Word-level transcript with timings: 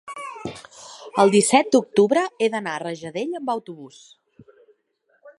el 1.23 1.33
disset 1.35 1.67
d'octubre 1.75 2.23
he 2.41 2.47
d'anar 2.53 2.73
a 2.77 2.81
Rajadell 2.83 3.35
amb 3.41 3.53
autobús. 3.55 4.01